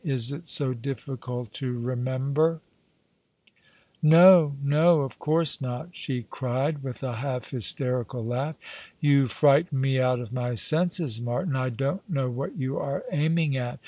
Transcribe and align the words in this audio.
Is 0.03 0.31
it 0.31 0.47
so 0.47 0.73
difficult 0.73 1.53
to 1.53 1.77
remember?" 1.77 2.59
"No, 4.01 4.55
no; 4.63 5.01
of 5.01 5.19
course 5.19 5.61
not," 5.61 5.89
she 5.91 6.23
cried, 6.23 6.79
vath 6.81 7.03
a 7.03 7.17
half 7.17 7.51
hysterical 7.51 8.25
laugh." 8.25 8.55
You 8.99 9.27
frighten 9.27 9.79
me 9.79 9.99
out 9.99 10.19
of 10.19 10.33
my 10.33 10.55
senses, 10.55 11.21
Martin. 11.21 11.55
I 11.55 11.69
don't 11.69 12.09
know 12.09 12.31
what 12.31 12.57
you 12.57 12.79
are 12.79 13.03
aiming 13.11 13.55
at. 13.55 13.79